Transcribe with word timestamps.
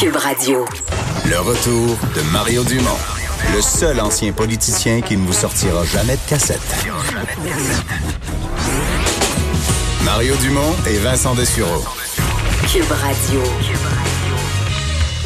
Cube 0.00 0.16
Radio. 0.16 0.64
Le 1.28 1.40
retour 1.40 1.94
de 2.16 2.22
Mario 2.32 2.64
Dumont, 2.64 2.96
le 3.54 3.60
seul 3.60 4.00
ancien 4.00 4.32
politicien 4.32 5.02
qui 5.02 5.14
ne 5.14 5.26
vous 5.26 5.34
sortira 5.34 5.84
jamais 5.84 6.14
de 6.14 6.26
cassette. 6.26 6.86
Mario 10.02 10.36
Dumont 10.36 10.74
et 10.88 10.96
Vincent 11.00 11.34
Dessureau. 11.34 11.84
Cube 12.66 12.90
Radio. 12.90 13.42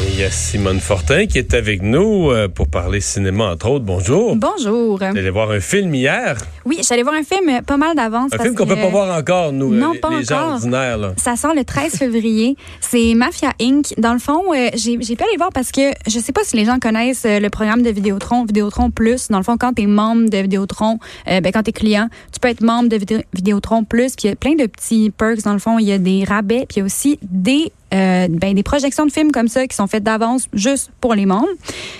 Il 0.02 0.18
y 0.20 0.24
a 0.24 0.30
Simone 0.30 0.80
Fortin 0.80 1.26
qui 1.26 1.38
est 1.38 1.54
avec 1.54 1.80
nous 1.82 2.30
euh, 2.30 2.48
pour 2.48 2.68
parler 2.68 3.00
cinéma, 3.00 3.52
entre 3.52 3.68
autres. 3.70 3.84
Bonjour. 3.84 4.34
Bonjour. 4.36 4.98
Vous 4.98 5.04
allez 5.04 5.30
voir 5.30 5.50
un 5.52 5.60
film 5.60 5.94
hier? 5.94 6.36
Oui, 6.64 6.78
j'allais 6.86 7.02
voir 7.04 7.14
un 7.14 7.22
film 7.22 7.62
pas 7.62 7.76
mal 7.76 7.94
d'avance. 7.94 8.26
Un 8.32 8.36
parce 8.36 8.42
film 8.44 8.54
qu'on 8.56 8.66
peut 8.66 8.74
que 8.74 8.80
pas 8.80 8.88
voir 8.88 9.16
encore, 9.16 9.52
nous, 9.52 9.72
Non, 9.72 9.92
les, 9.92 9.98
pas 10.00 10.10
les 10.10 10.24
gens 10.24 10.36
encore. 10.38 10.52
ordinaires. 10.54 10.98
Là. 10.98 11.12
Ça 11.16 11.36
sort 11.36 11.54
le 11.54 11.64
13 11.64 11.94
février. 11.98 12.56
C'est 12.80 13.14
Mafia 13.14 13.52
Inc. 13.60 13.94
Dans 13.98 14.12
le 14.12 14.18
fond, 14.18 14.42
euh, 14.52 14.68
j'ai 14.74 14.98
j'ai 15.00 15.14
pu 15.16 15.22
aller 15.22 15.36
voir 15.36 15.50
parce 15.52 15.70
que 15.70 15.92
je 16.08 16.18
sais 16.18 16.32
pas 16.32 16.42
si 16.44 16.56
les 16.56 16.64
gens 16.64 16.78
connaissent 16.80 17.24
euh, 17.26 17.38
le 17.38 17.48
programme 17.50 17.82
de 17.82 17.90
Vidéotron, 17.90 18.44
Vidéotron 18.44 18.90
Plus. 18.90 19.28
Dans 19.28 19.38
le 19.38 19.44
fond, 19.44 19.56
quand 19.56 19.74
tu 19.74 19.82
es 19.82 19.86
membre 19.86 20.28
de 20.28 20.38
Vidéotron, 20.38 20.98
euh, 21.28 21.40
ben, 21.40 21.52
quand 21.52 21.62
tu 21.62 21.70
es 21.70 21.72
client, 21.72 22.08
tu 22.32 22.40
peux 22.40 22.48
être 22.48 22.62
membre 22.62 22.88
de 22.88 22.96
Vidé- 22.96 23.24
Vidéotron 23.32 23.84
Plus. 23.84 24.16
Puis 24.16 24.24
il 24.26 24.30
y 24.30 24.32
a 24.32 24.36
plein 24.36 24.54
de 24.54 24.66
petits 24.66 25.10
perks. 25.16 25.42
Dans 25.44 25.52
le 25.52 25.58
fond, 25.60 25.78
il 25.78 25.86
y 25.86 25.92
a 25.92 25.98
des 25.98 26.24
rabais. 26.24 26.66
Puis 26.68 26.76
il 26.76 26.78
y 26.80 26.82
a 26.82 26.84
aussi 26.84 27.18
des 27.22 27.70
euh, 27.94 28.26
ben, 28.28 28.54
des 28.54 28.62
projections 28.62 29.06
de 29.06 29.12
films 29.12 29.30
comme 29.30 29.48
ça 29.48 29.66
qui 29.66 29.76
sont 29.76 29.86
faites 29.86 30.02
d'avance 30.02 30.46
juste 30.52 30.90
pour 31.00 31.14
les 31.14 31.26
membres. 31.26 31.48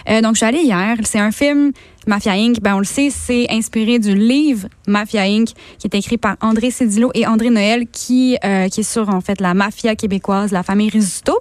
Euh, 0.09 0.21
donc, 0.21 0.35
je 0.35 0.39
suis 0.39 0.47
allée 0.47 0.63
hier. 0.63 0.97
C'est 1.05 1.21
un 1.21 1.31
film 1.31 1.73
Mafia 2.07 2.33
Inc. 2.33 2.61
Ben, 2.61 2.75
on 2.75 2.79
le 2.79 2.85
sait, 2.85 3.11
c'est 3.11 3.47
inspiré 3.51 3.99
du 3.99 4.15
livre 4.15 4.69
Mafia 4.87 5.23
Inc. 5.23 5.51
qui 5.79 5.87
est 5.87 5.95
écrit 5.95 6.19
par 6.19 6.37
André 6.41 6.71
Cédillo 6.71 7.11
et 7.15 7.27
André 7.27 7.51
Noël 7.51 7.87
qui, 7.91 8.37
euh, 8.45 8.69
qui 8.69 8.81
est 8.81 8.91
sur, 8.91 9.09
en 9.09 9.21
fait, 9.21 9.41
la 9.41 9.55
mafia 9.55 9.95
québécoise, 9.95 10.53
la 10.53 10.63
famille 10.63 10.91
Risuto. 10.91 11.39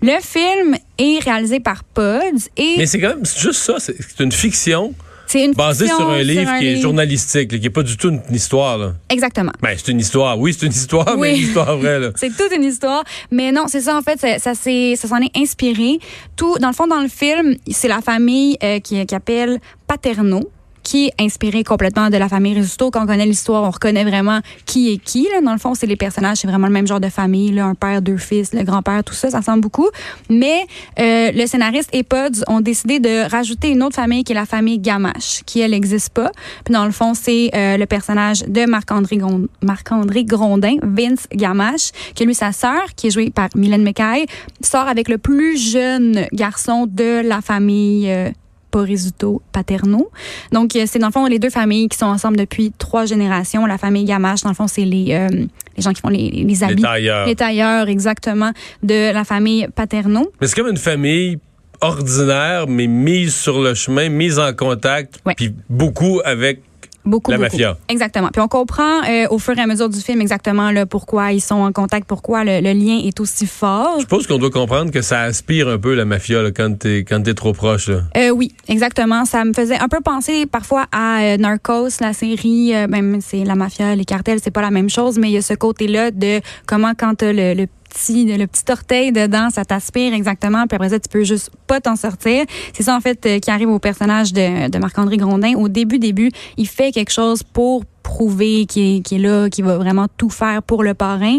Le 0.00 0.18
film 0.20 0.76
est 0.98 1.22
réalisé 1.22 1.60
par 1.60 1.84
Pods 1.84 2.48
et 2.56 2.74
Mais 2.78 2.86
c'est 2.86 3.00
quand 3.00 3.10
même 3.10 3.24
juste 3.24 3.62
ça. 3.62 3.76
C'est 3.78 4.20
une 4.20 4.32
fiction 4.32 4.94
c'est 5.26 5.44
une 5.44 5.54
fiction 5.54 5.96
sur 5.96 6.10
un 6.10 6.22
livre 6.22 6.58
qui 6.58 6.66
est 6.68 6.76
journalistique, 6.76 7.52
là, 7.52 7.58
qui 7.58 7.66
est 7.66 7.70
pas 7.70 7.82
du 7.82 7.96
tout 7.96 8.08
une, 8.10 8.20
une 8.28 8.34
histoire. 8.34 8.78
Là. 8.78 8.92
Exactement. 9.08 9.52
Ben, 9.62 9.74
c'est 9.76 9.90
une 9.92 10.00
histoire. 10.00 10.38
Oui, 10.38 10.54
c'est 10.58 10.66
une 10.66 10.72
histoire, 10.72 11.16
mais 11.16 11.36
une 11.36 11.42
histoire 11.42 11.76
vraie. 11.78 11.98
Là. 11.98 12.10
C'est 12.16 12.30
toute 12.36 12.52
une 12.54 12.64
histoire. 12.64 13.04
Mais 13.30 13.52
non, 13.52 13.64
c'est 13.68 13.80
ça, 13.80 13.96
en 13.96 14.02
fait, 14.02 14.18
ça, 14.20 14.38
ça, 14.38 14.54
s'est- 14.54 14.94
ça 14.96 15.08
s'en 15.08 15.18
est 15.18 15.36
inspiré. 15.36 15.98
Tout, 16.36 16.58
dans 16.58 16.68
le 16.68 16.74
fond, 16.74 16.86
dans 16.86 17.00
le 17.00 17.08
film, 17.08 17.56
c'est 17.70 17.88
la 17.88 18.00
famille 18.00 18.56
euh, 18.62 18.78
qui, 18.80 19.04
qui 19.06 19.14
appelle 19.14 19.58
Paterno 19.86 20.40
qui 20.82 21.06
est 21.06 21.12
inspirée 21.20 21.64
complètement 21.64 22.10
de 22.10 22.16
la 22.16 22.28
famille 22.28 22.54
Risuto. 22.54 22.90
Quand 22.90 23.04
on 23.04 23.06
connaît 23.06 23.26
l'histoire, 23.26 23.62
on 23.62 23.70
reconnaît 23.70 24.04
vraiment 24.04 24.40
qui 24.66 24.92
est 24.92 24.98
qui. 24.98 25.28
Là. 25.32 25.40
Dans 25.40 25.52
le 25.52 25.58
fond, 25.58 25.74
c'est 25.74 25.86
les 25.86 25.96
personnages, 25.96 26.38
c'est 26.38 26.48
vraiment 26.48 26.66
le 26.66 26.72
même 26.72 26.86
genre 26.86 27.00
de 27.00 27.08
famille. 27.08 27.52
Là. 27.52 27.66
Un 27.66 27.74
père, 27.74 28.02
deux 28.02 28.16
fils, 28.16 28.52
le 28.52 28.64
grand-père, 28.64 29.04
tout 29.04 29.14
ça, 29.14 29.30
ça 29.30 29.38
ressemble 29.38 29.60
beaucoup. 29.60 29.88
Mais 30.28 30.66
euh, 30.98 31.30
le 31.32 31.46
scénariste 31.46 31.90
et 31.92 32.02
Pods 32.02 32.42
ont 32.48 32.60
décidé 32.60 33.00
de 33.00 33.28
rajouter 33.30 33.70
une 33.70 33.82
autre 33.82 33.96
famille 33.96 34.24
qui 34.24 34.32
est 34.32 34.36
la 34.36 34.46
famille 34.46 34.78
Gamache, 34.78 35.42
qui, 35.46 35.60
elle, 35.60 35.72
n'existe 35.72 36.10
pas. 36.10 36.30
Puis 36.64 36.72
dans 36.72 36.84
le 36.84 36.92
fond, 36.92 37.14
c'est 37.14 37.50
euh, 37.54 37.76
le 37.76 37.86
personnage 37.86 38.42
de 38.46 38.66
Marc-André 38.66 40.24
Grondin, 40.24 40.76
Vince 40.82 41.26
Gamache, 41.32 41.90
qui 42.14 42.22
est 42.22 42.26
lui, 42.26 42.34
sa 42.34 42.52
sœur, 42.52 42.94
qui 42.96 43.08
est 43.08 43.10
jouée 43.10 43.30
par 43.30 43.48
Mylène 43.54 43.82
McKay, 43.82 44.26
sort 44.62 44.88
avec 44.88 45.08
le 45.08 45.18
plus 45.18 45.56
jeune 45.56 46.26
garçon 46.32 46.86
de 46.86 47.26
la 47.26 47.40
famille 47.40 48.10
euh, 48.10 48.30
Porisuto 48.72 49.40
Paterno. 49.52 50.10
Donc, 50.50 50.74
euh, 50.74 50.84
c'est 50.86 50.98
dans 50.98 51.06
le 51.08 51.12
fond 51.12 51.26
les 51.26 51.38
deux 51.38 51.50
familles 51.50 51.88
qui 51.88 51.96
sont 51.98 52.06
ensemble 52.06 52.36
depuis 52.36 52.72
trois 52.76 53.04
générations. 53.04 53.64
La 53.66 53.78
famille 53.78 54.04
Gamache, 54.04 54.40
dans 54.42 54.48
le 54.48 54.54
fond, 54.56 54.66
c'est 54.66 54.84
les, 54.84 55.08
euh, 55.14 55.28
les 55.76 55.82
gens 55.82 55.92
qui 55.92 56.00
font 56.00 56.08
les, 56.08 56.30
les 56.30 56.42
Les 56.44 56.64
habits. 56.64 56.82
tailleurs. 56.82 57.26
Les 57.26 57.36
tailleurs, 57.36 57.88
exactement, 57.88 58.50
de 58.82 59.12
la 59.12 59.24
famille 59.24 59.68
Paterno. 59.76 60.32
Mais 60.40 60.46
c'est 60.48 60.56
comme 60.56 60.70
une 60.70 60.76
famille 60.78 61.38
ordinaire, 61.80 62.66
mais 62.68 62.86
mise 62.86 63.34
sur 63.34 63.60
le 63.60 63.74
chemin, 63.74 64.08
mise 64.08 64.38
en 64.38 64.52
contact, 64.54 65.20
Ouais. 65.26 65.34
puis 65.36 65.52
beaucoup 65.68 66.20
avec 66.24 66.62
Beaucoup, 67.04 67.30
La 67.30 67.36
beaucoup. 67.36 67.50
mafia. 67.50 67.76
Exactement. 67.88 68.28
Puis 68.32 68.40
on 68.40 68.48
comprend 68.48 69.02
euh, 69.08 69.26
au 69.30 69.38
fur 69.38 69.56
et 69.58 69.60
à 69.60 69.66
mesure 69.66 69.88
du 69.88 70.00
film 70.00 70.20
exactement 70.20 70.70
là, 70.70 70.86
pourquoi 70.86 71.32
ils 71.32 71.40
sont 71.40 71.56
en 71.56 71.72
contact, 71.72 72.06
pourquoi 72.06 72.44
le, 72.44 72.60
le 72.60 72.72
lien 72.72 73.00
est 73.04 73.18
aussi 73.18 73.46
fort. 73.46 73.94
Je 73.96 74.02
suppose 74.02 74.26
qu'on 74.26 74.38
doit 74.38 74.50
comprendre 74.50 74.90
que 74.92 75.02
ça 75.02 75.22
aspire 75.22 75.68
un 75.68 75.78
peu 75.78 75.94
la 75.94 76.04
mafia 76.04 76.42
là, 76.42 76.50
quand 76.52 76.78
t'es 76.78 76.98
quand 76.98 77.22
t'es 77.22 77.34
trop 77.34 77.52
proche. 77.52 77.88
Là. 77.88 78.02
Euh, 78.16 78.30
oui, 78.30 78.54
exactement. 78.68 79.24
Ça 79.24 79.44
me 79.44 79.52
faisait 79.52 79.78
un 79.78 79.88
peu 79.88 80.00
penser 80.00 80.46
parfois 80.46 80.86
à 80.92 81.22
euh, 81.22 81.36
Narcos, 81.38 81.88
la 82.00 82.12
série. 82.12 82.72
même 82.88 83.20
c'est 83.20 83.44
la 83.44 83.54
mafia, 83.56 83.94
les 83.96 84.04
cartels, 84.04 84.38
c'est 84.42 84.50
pas 84.52 84.62
la 84.62 84.70
même 84.70 84.88
chose, 84.90 85.18
mais 85.18 85.28
il 85.28 85.32
y 85.32 85.38
a 85.38 85.42
ce 85.42 85.54
côté-là 85.54 86.10
de 86.12 86.40
comment 86.66 86.92
quand 86.96 87.14
t'as 87.16 87.32
le, 87.32 87.54
le 87.54 87.66
le 88.08 88.46
petit 88.46 88.70
orteil 88.70 89.12
dedans, 89.12 89.50
ça 89.50 89.64
t'aspire 89.64 90.14
exactement. 90.14 90.66
Puis 90.66 90.76
après 90.76 90.90
ça, 90.90 90.98
tu 90.98 91.08
peux 91.08 91.24
juste 91.24 91.50
pas 91.66 91.80
t'en 91.80 91.96
sortir. 91.96 92.44
C'est 92.72 92.82
ça 92.82 92.96
en 92.96 93.00
fait 93.00 93.24
euh, 93.26 93.38
qui 93.38 93.50
arrive 93.50 93.68
au 93.68 93.78
personnage 93.78 94.32
de, 94.32 94.68
de 94.68 94.78
Marc-André 94.78 95.16
Grondin. 95.16 95.54
Au 95.56 95.68
début, 95.68 95.98
début, 95.98 96.30
il 96.56 96.68
fait 96.68 96.92
quelque 96.92 97.12
chose 97.12 97.42
pour 97.42 97.84
prouver 98.02 98.66
qu'il 98.66 98.96
est, 98.98 99.18
là, 99.18 99.48
qu'il 99.48 99.64
va 99.64 99.78
vraiment 99.78 100.06
tout 100.16 100.30
faire 100.30 100.62
pour 100.62 100.82
le 100.82 100.94
parrain. 100.94 101.38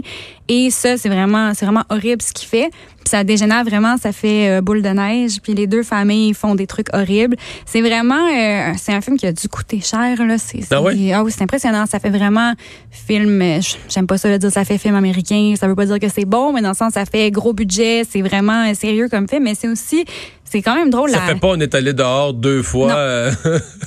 Et 0.50 0.70
ça, 0.72 0.98
c'est 0.98 1.10
vraiment, 1.10 1.54
c'est 1.54 1.66
vraiment 1.66 1.84
horrible 1.90 2.22
ce 2.22 2.34
qu'il 2.34 2.48
fait. 2.48 2.70
Puis 2.70 3.10
ça 3.10 3.24
dégénère 3.24 3.64
vraiment, 3.64 3.98
ça 3.98 4.12
fait 4.12 4.50
euh, 4.50 4.62
boule 4.62 4.82
de 4.82 4.90
neige. 4.90 5.40
Puis 5.42 5.54
les 5.54 5.68
deux 5.68 5.84
familles 5.84 6.34
font 6.34 6.56
des 6.56 6.68
trucs 6.68 6.88
horribles. 6.94 7.36
C'est 7.66 7.82
vraiment, 7.82 8.28
euh, 8.30 8.72
c'est 8.78 8.94
un 8.94 9.02
film 9.02 9.18
qui 9.18 9.26
a 9.28 9.32
dû 9.32 9.48
coûter 9.48 9.80
cher 9.82 10.26
là. 10.26 10.38
C'est, 10.38 10.62
c'est- 10.62 10.74
Ah 10.74 10.82
ouais? 10.82 10.94
oui, 11.22 11.32
c'est 11.32 11.44
impressionnant. 11.44 11.86
Ça 11.86 12.00
fait 12.00 12.10
vraiment 12.10 12.54
film. 12.92 13.42
euh, 13.42 13.60
J'aime 13.90 14.08
pas 14.08 14.18
ça 14.18 14.30
le 14.30 14.38
dire, 14.40 14.52
ça 14.52 14.64
fait 14.66 14.78
film 14.78 14.96
américain. 14.96 15.54
Ça 15.60 15.68
veut 15.68 15.76
pas 15.76 15.86
dire 15.86 16.00
que 16.00 16.10
c'est 16.10 16.26
bon, 16.26 16.54
mais 16.54 16.62
dans 16.62 16.70
le 16.70 16.76
sens, 16.76 16.94
ça 16.94 17.06
fait 17.06 17.30
gros 17.32 17.54
budget. 17.54 18.04
C'est 18.10 18.22
vraiment 18.22 18.70
euh, 18.70 18.74
sérieux 18.74 19.08
comme 19.10 19.28
film, 19.28 19.44
mais 19.44 19.56
c'est 19.56 19.68
aussi, 19.68 20.06
c'est 20.46 20.62
quand 20.62 20.76
même 20.76 20.90
drôle. 20.92 21.10
Ça 21.10 21.18
la- 21.20 21.26
fait 21.34 21.40
pas 21.40 21.48
on 21.50 21.60
est 21.60 21.74
allé 21.74 21.94
dehors 21.94 22.34
deux 22.34 22.62
fois, 22.62 22.90
Non. 22.90 22.94
euh, 22.98 23.32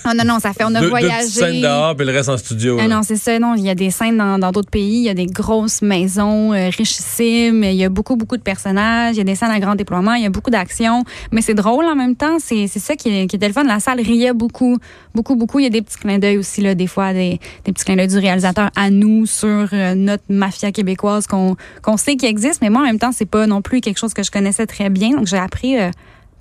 Ah, 0.04 0.14
non, 0.14 0.24
non, 0.24 0.38
ça 0.40 0.52
fait, 0.52 0.64
on 0.64 0.74
a 0.74 0.80
deux, 0.80 0.86
deux 0.86 0.88
voyagé. 0.88 1.18
petites 1.26 1.30
scènes 1.38 1.60
dehors, 1.60 1.94
puis 1.94 2.04
le 2.06 2.12
reste 2.12 2.28
en 2.28 2.36
studio. 2.36 2.76
Ah 2.80 2.88
non, 2.88 3.02
c'est 3.02 3.16
ça. 3.16 3.38
Non, 3.38 3.54
il 3.54 3.64
y 3.64 3.70
a 3.70 3.74
des 3.74 3.90
scènes 3.90 4.16
dans 4.18 4.50
d'autres 4.52 4.70
pays. 4.70 4.98
Il 4.98 5.02
y 5.04 5.08
a 5.08 5.14
des 5.14 5.26
grosses 5.26 5.82
maisons 5.82 6.52
euh, 6.52 6.68
richissimes. 6.76 7.62
Il 7.64 7.74
y 7.74 7.84
a 7.84 7.88
beaucoup, 7.88 8.16
beaucoup 8.16 8.36
de 8.36 8.42
personnages. 8.42 9.14
Il 9.14 9.18
y 9.18 9.20
a 9.20 9.24
des 9.24 9.34
scènes 9.36 9.50
à 9.50 9.60
grand 9.60 9.74
déploiement. 9.74 10.14
Il 10.14 10.22
y 10.22 10.26
a 10.26 10.30
beaucoup 10.30 10.50
d'action. 10.50 11.04
Mais 11.32 11.40
c'est 11.42 11.54
drôle 11.54 11.84
en 11.86 11.94
même 11.94 12.16
temps. 12.16 12.38
C'est 12.40 12.66
c'est 12.66 12.78
ça 12.80 12.96
qui, 12.96 13.10
est- 13.10 13.26
qui 13.26 13.36
était 13.36 13.46
le 13.48 13.52
fun. 13.54 13.64
La 13.64 13.78
salle 13.80 14.00
riait 14.00 14.32
beaucoup, 14.32 14.78
beaucoup, 15.14 15.36
beaucoup. 15.36 15.58
Il 15.60 15.64
y 15.64 15.66
a 15.66 15.70
des 15.70 15.82
petits 15.82 15.98
clins 15.98 16.18
d'œil 16.18 16.38
aussi, 16.38 16.60
là, 16.62 16.74
des 16.74 16.86
fois, 16.86 17.12
des, 17.12 17.38
des 17.64 17.72
petits 17.72 17.84
clins 17.84 17.96
d'œil 17.96 18.08
du 18.08 18.18
réalisateur 18.18 18.70
à 18.76 18.90
nous 18.90 19.26
sur 19.26 19.68
euh, 19.72 19.94
notre 19.94 20.24
mafia 20.28 20.72
québécoise 20.72 21.26
qu'on 21.26 21.56
qu'on 21.82 21.96
sait 21.96 22.16
qui 22.16 22.26
existe. 22.26 22.60
Mais 22.62 22.70
moi, 22.70 22.82
en 22.82 22.86
même 22.86 22.98
temps, 22.98 23.12
c'est 23.12 23.26
pas 23.26 23.46
non 23.46 23.62
plus 23.62 23.80
quelque 23.80 23.98
chose 23.98 24.14
que 24.14 24.22
je 24.22 24.30
connaissais 24.30 24.66
très 24.66 24.90
bien. 24.90 25.10
Donc, 25.10 25.26
j'ai 25.26 25.36
appris... 25.38 25.76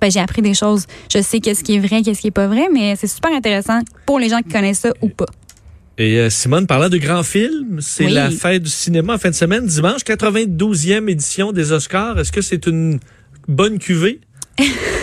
ben, 0.00 0.10
j'ai 0.10 0.20
appris 0.20 0.42
des 0.42 0.54
choses. 0.54 0.86
Je 1.12 1.22
sais 1.22 1.40
qu'est-ce 1.40 1.64
qui 1.64 1.76
est 1.76 1.78
vrai, 1.78 2.02
qu'est-ce 2.02 2.20
qui 2.20 2.28
est 2.28 2.30
pas 2.32 2.46
vrai, 2.46 2.68
mais 2.72 2.96
c'est 2.96 3.06
super 3.06 3.32
intéressant 3.32 3.80
pour 4.06 4.18
les 4.18 4.28
gens 4.28 4.38
qui 4.42 4.50
connaissent 4.50 4.80
ça 4.80 4.92
ou 5.02 5.08
pas. 5.08 5.26
Et 5.98 6.18
euh, 6.18 6.28
Simone, 6.28 6.66
parlant 6.66 6.90
de 6.90 6.98
grands 6.98 7.22
films, 7.22 7.78
c'est 7.80 8.04
Oui. 8.04 8.12
la 8.12 8.30
fête 8.30 8.62
du 8.62 8.70
cinéma 8.70 9.14
en 9.14 9.18
fin 9.18 9.30
de 9.30 9.34
semaine, 9.34 9.64
dimanche, 9.66 10.02
92e 10.02 11.08
édition 11.08 11.52
des 11.52 11.72
Oscars. 11.72 12.18
Est-ce 12.18 12.32
que 12.32 12.42
c'est 12.42 12.66
une 12.66 13.00
bonne 13.48 13.78
cuvée? 13.78 14.20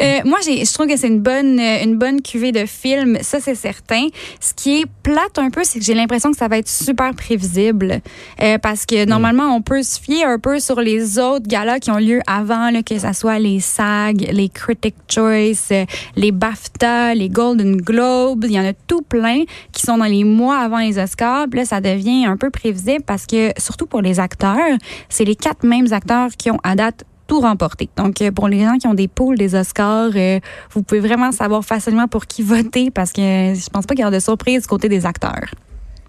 Euh, 0.00 0.20
moi, 0.24 0.38
je 0.44 0.72
trouve 0.72 0.86
que 0.86 0.96
c'est 0.96 1.08
une 1.08 1.20
bonne, 1.20 1.58
euh, 1.58 1.82
une 1.82 1.96
bonne 1.96 2.20
cuvée 2.20 2.52
de 2.52 2.66
films, 2.66 3.18
ça 3.22 3.40
c'est 3.40 3.54
certain. 3.54 4.08
Ce 4.40 4.52
qui 4.54 4.80
est 4.80 4.86
plate 5.02 5.38
un 5.38 5.50
peu, 5.50 5.62
c'est 5.64 5.78
que 5.78 5.84
j'ai 5.84 5.94
l'impression 5.94 6.30
que 6.30 6.36
ça 6.36 6.48
va 6.48 6.58
être 6.58 6.68
super 6.68 7.14
prévisible, 7.14 8.00
Euh, 8.42 8.58
parce 8.58 8.84
que 8.86 9.04
normalement, 9.06 9.54
on 9.54 9.62
peut 9.62 9.82
se 9.82 9.98
fier 10.00 10.24
un 10.28 10.38
peu 10.38 10.60
sur 10.60 10.80
les 10.80 11.18
autres 11.18 11.46
galas 11.46 11.78
qui 11.78 11.90
ont 11.90 11.98
lieu 11.98 12.20
avant, 12.26 12.70
là, 12.70 12.82
que 12.82 12.98
ça 12.98 13.12
soit 13.12 13.38
les 13.38 13.60
SAG, 13.60 14.28
les 14.32 14.48
Critic 14.48 14.94
Choice, 15.08 15.72
euh, 15.72 15.84
les 16.16 16.32
BAFTA, 16.32 17.14
les 17.14 17.28
Golden 17.28 17.76
Globes, 17.76 18.44
il 18.44 18.52
y 18.52 18.60
en 18.60 18.64
a 18.64 18.72
tout 18.72 19.02
plein 19.02 19.44
qui 19.72 19.82
sont 19.82 19.98
dans 19.98 20.04
les 20.04 20.24
mois 20.24 20.58
avant 20.58 20.78
les 20.78 20.98
Oscars. 20.98 21.46
Puis 21.50 21.60
là, 21.60 21.66
ça 21.66 21.80
devient 21.80 22.26
un 22.26 22.36
peu 22.36 22.50
prévisible 22.50 23.04
parce 23.06 23.26
que 23.26 23.52
surtout 23.58 23.86
pour 23.86 24.02
les 24.02 24.20
acteurs, 24.20 24.76
c'est 25.08 25.24
les 25.24 25.36
quatre 25.36 25.64
mêmes 25.64 25.92
acteurs 25.92 26.30
qui 26.36 26.50
ont 26.50 26.60
à 26.62 26.74
date 26.74 27.04
tout 27.26 27.40
remporté. 27.40 27.88
Donc, 27.96 28.20
euh, 28.22 28.30
pour 28.30 28.48
les 28.48 28.60
gens 28.60 28.76
qui 28.78 28.86
ont 28.86 28.94
des 28.94 29.08
poules 29.08 29.36
des 29.36 29.54
Oscars, 29.54 30.10
euh, 30.14 30.38
vous 30.72 30.82
pouvez 30.82 31.00
vraiment 31.00 31.32
savoir 31.32 31.64
facilement 31.64 32.06
pour 32.08 32.26
qui 32.26 32.42
voter 32.42 32.90
parce 32.90 33.12
que 33.12 33.20
je 33.22 33.68
pense 33.70 33.86
pas 33.86 33.94
qu'il 33.94 34.02
y 34.02 34.06
aura 34.06 34.14
de 34.14 34.20
surprise 34.20 34.62
du 34.62 34.68
côté 34.68 34.88
des 34.88 35.04
acteurs. 35.06 35.50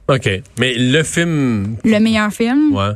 OK. 0.07 0.29
Mais 0.59 0.73
le 0.77 1.03
film, 1.03 1.77
Le 1.83 1.99
meilleur 1.99 2.31
film? 2.31 2.73
ouais. 2.75 2.91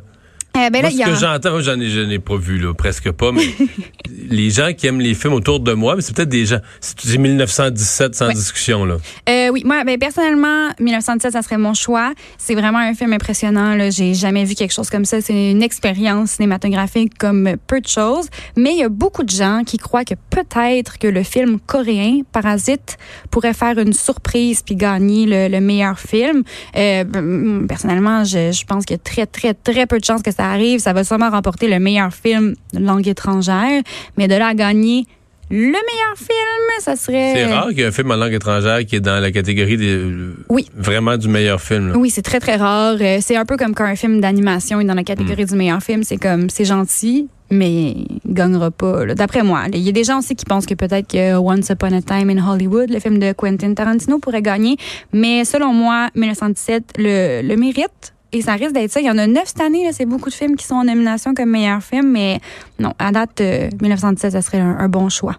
Euh, 0.57 0.69
ben 0.69 0.81
Moi, 0.81 0.81
là, 0.81 0.89
ce 0.91 0.95
y 0.97 1.03
a... 1.03 1.05
que 1.07 1.15
j'entends, 1.15 1.61
j'en 1.61 1.79
ai, 1.79 1.89
j'en 1.89 2.09
ai 2.09 2.19
pas 2.19 2.35
vu, 2.35 2.59
là, 2.59 2.73
presque 2.73 3.09
pas, 3.11 3.31
mais 3.31 3.43
les 4.29 4.49
gens 4.49 4.71
qui 4.75 4.87
aiment 4.87 4.99
les 4.99 5.13
films 5.13 5.33
autour 5.33 5.59
de 5.61 5.73
moi, 5.73 5.95
mais 5.95 6.01
c'est 6.01 6.15
peut-être 6.15 6.29
des 6.29 6.45
gens. 6.45 6.59
Si 6.81 6.95
tu 6.95 7.07
dis 7.07 7.17
1917 7.17 8.15
sans 8.15 8.27
Ouais. 8.27 8.33
discussion, 8.33 8.85
là. 8.85 8.97
Euh, 9.29 9.49
oui, 9.49 9.63
moi, 9.65 9.83
ben, 9.85 9.97
personnellement, 9.97 10.69
1917, 10.79 11.31
ça 11.33 11.41
serait 11.41 11.57
mon 11.57 11.73
choix. 11.73 12.13
C'est 12.37 12.55
vraiment 12.55 12.79
un 12.79 12.93
film 12.93 13.13
impressionnant. 13.13 13.75
Là. 13.75 13.89
J'ai 13.89 14.13
jamais 14.13 14.43
vu 14.45 14.55
quelque 14.55 14.73
chose 14.73 14.89
comme 14.89 15.05
ça. 15.05 15.21
C'est 15.21 15.51
une 15.51 15.63
expérience 15.63 16.31
cinématographique 16.31 17.17
comme 17.17 17.55
peu 17.67 17.79
de 17.81 17.87
choses. 17.87 18.27
Mais 18.57 18.71
il 18.71 18.77
y 18.79 18.83
a 18.83 18.89
beaucoup 18.89 19.23
de 19.23 19.29
gens 19.29 19.63
qui 19.65 19.77
croient 19.77 20.03
que 20.05 20.15
peut-être 20.29 20.99
que 20.99 21.07
le 21.07 21.23
film 21.23 21.59
coréen, 21.65 22.21
Parasite, 22.31 22.97
pourrait 23.31 23.53
faire 23.53 23.77
une 23.79 23.93
surprise 23.93 24.61
puis 24.63 24.75
gagner 24.75 25.25
le, 25.25 25.47
le 25.47 25.61
meilleur 25.61 25.97
film. 25.99 26.43
Euh, 26.75 27.03
ben, 27.05 27.65
personnellement, 27.67 28.23
je, 28.23 28.51
je 28.51 28.65
pense 28.65 28.85
qu'il 28.85 28.95
y 28.95 28.99
a 28.99 29.03
très, 29.03 29.25
très, 29.25 29.53
très 29.53 29.85
peu 29.87 29.97
de 29.99 30.05
chances 30.05 30.21
que 30.21 30.31
ça 30.31 30.40
arrive. 30.41 30.79
Ça 30.79 30.93
va 30.93 31.03
sûrement 31.03 31.29
remporter 31.29 31.67
le 31.67 31.79
meilleur 31.79 32.13
film 32.13 32.55
de 32.73 32.79
langue 32.79 33.07
étrangère. 33.07 33.81
Mais 34.17 34.27
de 34.27 34.35
là 34.35 34.47
à 34.47 34.53
gagner 34.53 35.05
le 35.53 35.57
meilleur 35.57 36.15
film, 36.15 36.79
ça 36.79 36.95
serait... 36.95 37.33
C'est 37.35 37.45
rare 37.53 37.67
qu'il 37.69 37.79
y 37.79 37.81
ait 37.81 37.87
un 37.87 37.91
film 37.91 38.09
en 38.11 38.15
langue 38.15 38.31
étrangère 38.31 38.85
qui 38.85 38.95
est 38.95 38.99
dans 39.01 39.19
la 39.19 39.31
catégorie 39.33 39.75
des, 39.75 40.01
Oui. 40.47 40.69
vraiment 40.77 41.17
du 41.17 41.27
meilleur 41.27 41.59
film. 41.59 41.89
là. 41.89 41.97
Oui, 41.97 42.09
c'est 42.09 42.21
très, 42.21 42.39
très 42.39 42.55
rare. 42.55 42.95
Euh, 43.01 43.17
C'est 43.19 43.35
un 43.35 43.43
peu 43.43 43.57
comme 43.57 43.73
quand 43.75 43.83
un 43.83 43.97
film 43.97 44.21
d'animation 44.21 44.79
est 44.79 44.85
dans 44.85 44.93
la 44.93 45.03
catégorie 45.03 45.43
du 45.45 45.55
meilleur 45.55 45.83
film. 45.83 46.03
C'est 46.03 46.15
comme, 46.15 46.49
c'est 46.49 46.63
gentil, 46.63 47.27
mais 47.49 47.71
il 47.91 48.07
gagnera 48.25 48.71
pas. 48.71 49.05
D'après 49.07 49.43
moi, 49.43 49.63
il 49.73 49.79
y 49.79 49.89
a 49.89 49.91
des 49.91 50.05
gens 50.05 50.19
aussi 50.19 50.37
qui 50.37 50.45
pensent 50.45 50.65
que 50.65 50.73
peut-être 50.75 51.11
que 51.11 51.35
Once 51.35 51.67
Upon 51.69 51.91
a 51.97 52.01
Time 52.01 52.29
in 52.29 52.47
Hollywood, 52.49 52.89
le 52.89 53.01
film 53.01 53.19
de 53.19 53.33
Quentin 53.33 53.73
Tarantino, 53.73 54.19
pourrait 54.19 54.41
gagner. 54.41 54.77
Mais 55.11 55.43
selon 55.43 55.73
moi, 55.73 56.07
1917 56.15 56.93
le, 56.97 57.41
le 57.45 57.55
mérite. 57.57 58.13
Et 58.33 58.41
ça 58.41 58.53
risque 58.53 58.73
d'être 58.73 58.91
ça. 58.91 59.01
Il 59.01 59.07
y 59.07 59.11
en 59.11 59.17
a 59.17 59.27
neuf 59.27 59.47
cette 59.47 59.61
année. 59.61 59.89
C'est 59.91 60.05
beaucoup 60.05 60.29
de 60.29 60.35
films 60.35 60.55
qui 60.55 60.65
sont 60.65 60.75
en 60.75 60.85
nomination 60.85 61.33
comme 61.33 61.49
meilleur 61.49 61.83
film. 61.83 62.11
Mais 62.11 62.39
non, 62.79 62.93
à 62.97 63.11
date, 63.11 63.41
euh, 63.41 63.69
1917, 63.81 64.31
ça 64.31 64.41
serait 64.41 64.59
un, 64.59 64.77
un 64.79 64.87
bon 64.87 65.09
choix. 65.09 65.35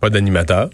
Pas 0.00 0.08
d'animateur? 0.08 0.70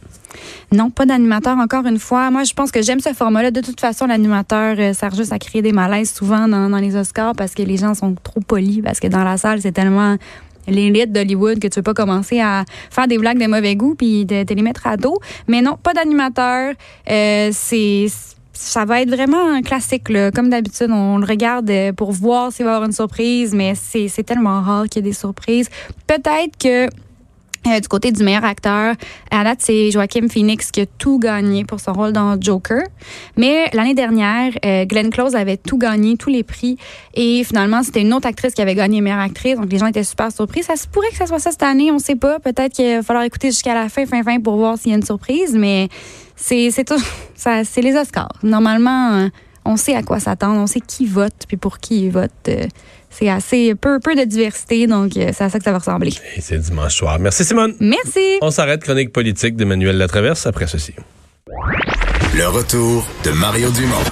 Non, 0.72 0.90
pas 0.90 1.06
d'animateur, 1.06 1.58
encore 1.58 1.86
une 1.86 1.98
fois. 1.98 2.30
Moi, 2.30 2.44
je 2.44 2.52
pense 2.52 2.70
que 2.70 2.82
j'aime 2.82 3.00
ce 3.00 3.12
format-là. 3.12 3.50
De 3.50 3.60
toute 3.60 3.80
façon, 3.80 4.06
l'animateur 4.06 4.76
euh, 4.78 4.92
sert 4.92 5.14
juste 5.14 5.32
à 5.32 5.38
créer 5.38 5.62
des 5.62 5.72
malaises 5.72 6.12
souvent 6.12 6.46
dans, 6.46 6.68
dans 6.70 6.78
les 6.78 6.96
Oscars 6.96 7.34
parce 7.34 7.54
que 7.54 7.62
les 7.62 7.76
gens 7.76 7.94
sont 7.94 8.14
trop 8.22 8.40
polis, 8.40 8.82
parce 8.82 9.00
que 9.00 9.08
dans 9.08 9.24
la 9.24 9.36
salle, 9.36 9.60
c'est 9.60 9.72
tellement 9.72 10.16
l'élite 10.68 11.12
d'Hollywood 11.12 11.58
que 11.60 11.68
tu 11.68 11.78
veux 11.78 11.82
pas 11.82 11.94
commencer 11.94 12.40
à 12.40 12.64
faire 12.90 13.06
des 13.08 13.18
blagues 13.18 13.38
de 13.38 13.46
mauvais 13.46 13.76
goût 13.76 13.94
puis 13.94 14.24
de, 14.24 14.42
de 14.44 14.54
les 14.54 14.62
mettre 14.62 14.86
à 14.86 14.96
dos. 14.96 15.18
Mais 15.48 15.62
non, 15.62 15.76
pas 15.76 15.94
d'animateur. 15.94 16.74
Euh, 17.10 17.50
c'est 17.52 18.06
ça 18.56 18.84
va 18.84 19.02
être 19.02 19.10
vraiment 19.10 19.48
un 19.48 19.62
classique. 19.62 20.08
Comme 20.34 20.50
d'habitude, 20.50 20.90
on 20.90 21.18
le 21.18 21.26
regarde 21.26 21.70
euh, 21.70 21.92
pour 21.92 22.12
voir 22.12 22.52
s'il 22.52 22.64
va 22.64 22.72
y 22.72 22.74
avoir 22.74 22.88
une 22.88 22.94
surprise, 22.94 23.54
mais 23.54 23.74
c'est 23.74 24.22
tellement 24.24 24.60
rare 24.62 24.84
qu'il 24.84 25.04
y 25.04 25.06
ait 25.06 25.10
des 25.10 25.16
surprises. 25.16 25.68
Peut-être 26.06 26.56
que 26.58 26.88
euh, 27.66 27.80
du 27.80 27.88
côté 27.88 28.12
du 28.12 28.22
meilleur 28.22 28.44
acteur, 28.44 28.94
à 29.30 29.44
date, 29.44 29.58
c'est 29.60 29.90
Joaquin 29.90 30.28
Phoenix 30.28 30.70
qui 30.70 30.80
a 30.82 30.86
tout 30.86 31.18
gagné 31.18 31.64
pour 31.64 31.80
son 31.80 31.92
rôle 31.92 32.12
dans 32.12 32.40
Joker. 32.40 32.82
Mais 33.36 33.68
l'année 33.72 33.94
dernière, 33.94 34.52
euh, 34.64 34.84
Glenn 34.84 35.10
Close 35.10 35.34
avait 35.34 35.56
tout 35.56 35.78
gagné, 35.78 36.16
tous 36.16 36.30
les 36.30 36.42
prix. 36.42 36.76
Et 37.14 37.42
finalement, 37.44 37.82
c'était 37.82 38.02
une 38.02 38.12
autre 38.14 38.26
actrice 38.28 38.54
qui 38.54 38.62
avait 38.62 38.74
gagné 38.74 39.00
meilleure 39.00 39.18
actrice. 39.18 39.56
Donc, 39.56 39.70
les 39.70 39.78
gens 39.78 39.86
étaient 39.86 40.04
super 40.04 40.30
surpris. 40.32 40.62
Ça 40.62 40.76
se 40.76 40.86
pourrait 40.86 41.08
que 41.10 41.16
ça 41.16 41.26
soit 41.26 41.38
ça 41.38 41.50
cette 41.50 41.62
année, 41.62 41.90
on 41.90 41.98
sait 41.98 42.16
pas. 42.16 42.38
Peut-être 42.38 42.72
qu'il 42.72 42.96
va 42.96 43.02
falloir 43.02 43.24
écouter 43.24 43.48
jusqu'à 43.48 43.74
la 43.74 43.88
fin, 43.88 44.06
fin, 44.06 44.22
fin 44.22 44.40
pour 44.40 44.56
voir 44.56 44.78
s'il 44.78 44.90
y 44.90 44.94
a 44.94 44.96
une 44.96 45.04
surprise. 45.04 45.54
Mais 45.56 45.88
c'est 46.36 46.70
c'est 46.70 46.84
tout. 46.84 47.00
ça- 47.34 47.64
C'est 47.64 47.82
les 47.82 47.96
Oscars. 47.96 48.28
Normalement, 48.42 49.12
euh, 49.14 49.28
on 49.66 49.76
sait 49.76 49.94
à 49.94 50.02
quoi 50.02 50.20
s'attendre. 50.20 50.60
On 50.60 50.66
sait 50.66 50.80
qui 50.80 51.06
vote 51.06 51.44
puis 51.48 51.56
pour 51.56 51.78
qui 51.78 52.04
il 52.04 52.10
vote. 52.10 52.30
Euh, 52.48 52.66
C'est 53.10 53.28
assez 53.30 53.74
peu, 53.74 53.98
peu 53.98 54.14
de 54.14 54.24
diversité. 54.24 54.86
Donc, 54.86 55.16
euh, 55.16 55.30
c'est 55.32 55.44
à 55.44 55.48
ça 55.48 55.58
que 55.58 55.64
ça 55.64 55.72
va 55.72 55.78
ressembler. 55.78 56.12
Et 56.36 56.40
c'est 56.40 56.58
dimanche 56.58 56.94
soir. 56.96 57.18
Merci, 57.18 57.44
Simone. 57.44 57.74
Merci. 57.80 58.38
On 58.42 58.50
s'arrête. 58.50 58.82
Chronique 58.82 59.12
politique 59.12 59.56
d'Emmanuel 59.56 59.96
Latraverse 59.96 60.46
après 60.46 60.66
ceci. 60.66 60.92
Le 62.34 62.46
retour 62.48 63.06
de 63.24 63.30
Mario 63.30 63.70
Dumont. 63.70 64.04